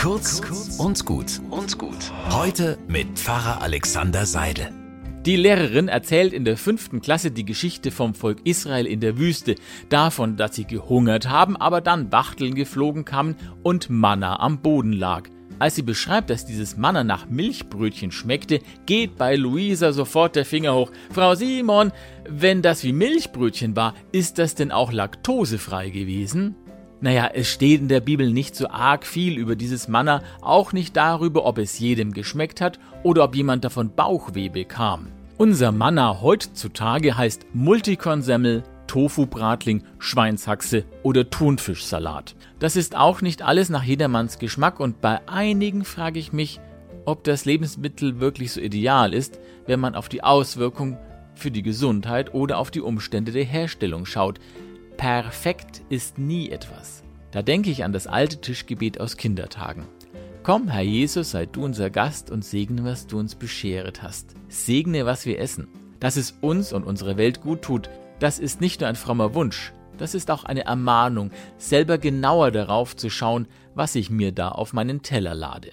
Kurz 0.00 0.40
und 0.78 1.04
gut 1.04 1.42
und 1.50 1.76
gut. 1.76 2.10
Heute 2.30 2.78
mit 2.88 3.18
Pfarrer 3.18 3.60
Alexander 3.60 4.24
Seidel. 4.24 4.72
Die 5.26 5.36
Lehrerin 5.36 5.88
erzählt 5.88 6.32
in 6.32 6.46
der 6.46 6.56
fünften 6.56 7.02
Klasse 7.02 7.30
die 7.30 7.44
Geschichte 7.44 7.90
vom 7.90 8.14
Volk 8.14 8.38
Israel 8.44 8.86
in 8.86 9.00
der 9.00 9.18
Wüste, 9.18 9.56
davon, 9.90 10.38
dass 10.38 10.56
sie 10.56 10.64
gehungert 10.64 11.28
haben, 11.28 11.54
aber 11.54 11.82
dann 11.82 12.10
Wachteln 12.12 12.54
geflogen 12.54 13.04
kamen 13.04 13.36
und 13.62 13.90
Manna 13.90 14.40
am 14.40 14.62
Boden 14.62 14.94
lag. 14.94 15.28
Als 15.58 15.74
sie 15.74 15.82
beschreibt, 15.82 16.30
dass 16.30 16.46
dieses 16.46 16.78
Manna 16.78 17.04
nach 17.04 17.28
Milchbrötchen 17.28 18.10
schmeckte, 18.10 18.60
geht 18.86 19.18
bei 19.18 19.36
Luisa 19.36 19.92
sofort 19.92 20.34
der 20.34 20.46
Finger 20.46 20.74
hoch. 20.76 20.90
Frau 21.12 21.34
Simon, 21.34 21.92
wenn 22.26 22.62
das 22.62 22.84
wie 22.84 22.94
Milchbrötchen 22.94 23.76
war, 23.76 23.92
ist 24.12 24.38
das 24.38 24.54
denn 24.54 24.72
auch 24.72 24.92
laktosefrei 24.92 25.90
gewesen? 25.90 26.56
Naja, 27.02 27.30
es 27.32 27.48
steht 27.48 27.80
in 27.80 27.88
der 27.88 28.00
Bibel 28.00 28.30
nicht 28.30 28.54
so 28.54 28.68
arg 28.68 29.06
viel 29.06 29.38
über 29.38 29.56
dieses 29.56 29.88
Manna, 29.88 30.22
auch 30.42 30.74
nicht 30.74 30.96
darüber, 30.96 31.46
ob 31.46 31.56
es 31.56 31.78
jedem 31.78 32.12
geschmeckt 32.12 32.60
hat 32.60 32.78
oder 33.02 33.24
ob 33.24 33.34
jemand 33.34 33.64
davon 33.64 33.94
Bauchweh 33.94 34.50
bekam. 34.50 35.06
Unser 35.38 35.72
Manna 35.72 36.20
heutzutage 36.20 37.16
heißt 37.16 37.46
Multikonsemmel, 37.54 38.62
Tofu-Bratling, 38.86 39.84
Schweinshaxe 39.98 40.84
oder 41.02 41.30
Thunfischsalat. 41.30 42.34
Das 42.58 42.76
ist 42.76 42.94
auch 42.94 43.22
nicht 43.22 43.40
alles 43.40 43.70
nach 43.70 43.84
jedermanns 43.84 44.38
Geschmack 44.38 44.80
und 44.80 45.00
bei 45.00 45.26
einigen 45.26 45.84
frage 45.84 46.18
ich 46.18 46.34
mich, 46.34 46.60
ob 47.06 47.24
das 47.24 47.46
Lebensmittel 47.46 48.20
wirklich 48.20 48.52
so 48.52 48.60
ideal 48.60 49.14
ist, 49.14 49.40
wenn 49.66 49.80
man 49.80 49.94
auf 49.94 50.10
die 50.10 50.22
Auswirkung 50.22 50.98
für 51.34 51.50
die 51.50 51.62
Gesundheit 51.62 52.34
oder 52.34 52.58
auf 52.58 52.70
die 52.70 52.82
Umstände 52.82 53.32
der 53.32 53.44
Herstellung 53.44 54.04
schaut. 54.04 54.38
Perfekt 55.00 55.80
ist 55.88 56.18
nie 56.18 56.50
etwas. 56.50 57.02
Da 57.30 57.40
denke 57.40 57.70
ich 57.70 57.84
an 57.84 57.92
das 57.94 58.06
alte 58.06 58.38
Tischgebet 58.42 59.00
aus 59.00 59.16
Kindertagen. 59.16 59.86
Komm, 60.42 60.68
Herr 60.68 60.82
Jesus, 60.82 61.30
sei 61.30 61.46
du 61.46 61.64
unser 61.64 61.88
Gast 61.88 62.30
und 62.30 62.44
segne, 62.44 62.84
was 62.84 63.06
du 63.06 63.18
uns 63.18 63.34
bescheret 63.34 64.02
hast. 64.02 64.34
Segne, 64.50 65.06
was 65.06 65.24
wir 65.24 65.38
essen. 65.38 65.68
Dass 66.00 66.18
es 66.18 66.36
uns 66.42 66.74
und 66.74 66.84
unserer 66.84 67.16
Welt 67.16 67.40
gut 67.40 67.62
tut, 67.62 67.88
das 68.18 68.38
ist 68.38 68.60
nicht 68.60 68.82
nur 68.82 68.90
ein 68.90 68.94
frommer 68.94 69.34
Wunsch, 69.34 69.72
das 69.96 70.14
ist 70.14 70.30
auch 70.30 70.44
eine 70.44 70.66
Ermahnung, 70.66 71.30
selber 71.56 71.96
genauer 71.96 72.50
darauf 72.50 72.94
zu 72.94 73.08
schauen, 73.08 73.48
was 73.74 73.94
ich 73.94 74.10
mir 74.10 74.32
da 74.32 74.50
auf 74.50 74.74
meinen 74.74 75.00
Teller 75.00 75.34
lade. 75.34 75.72